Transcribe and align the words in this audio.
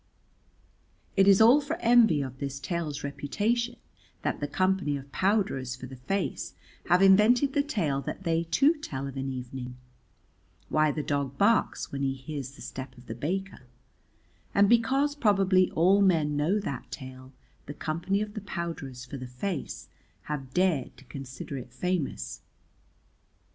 It 1.15 1.27
is 1.27 1.39
all 1.41 1.61
for 1.61 1.75
envy 1.75 2.23
of 2.23 2.39
this 2.39 2.59
tale's 2.59 3.03
reputation 3.03 3.75
that 4.23 4.39
the 4.39 4.47
Company 4.47 4.97
of 4.97 5.11
Powderers 5.11 5.75
for 5.75 5.85
the 5.85 5.95
Face 5.95 6.55
have 6.87 7.03
invented 7.03 7.53
the 7.53 7.61
tale 7.61 8.01
that 8.01 8.23
they 8.23 8.45
too 8.45 8.73
tell 8.73 9.05
of 9.05 9.15
an 9.15 9.29
evening, 9.29 9.75
"Why 10.69 10.91
the 10.91 11.03
Dog 11.03 11.37
Barks 11.37 11.91
when 11.91 12.01
he 12.01 12.15
hears 12.15 12.55
the 12.55 12.63
step 12.63 12.97
of 12.97 13.05
the 13.05 13.13
Baker"; 13.13 13.67
and 14.55 14.67
because 14.67 15.13
probably 15.13 15.69
all 15.73 16.01
men 16.01 16.35
know 16.35 16.59
that 16.59 16.89
tale 16.89 17.31
the 17.67 17.75
Company 17.75 18.23
of 18.23 18.33
the 18.33 18.41
Powderers 18.41 19.05
for 19.05 19.17
the 19.17 19.27
Face 19.27 19.87
have 20.23 20.51
dared 20.55 20.97
to 20.97 21.05
consider 21.05 21.59
it 21.59 21.71
famous. 21.71 22.41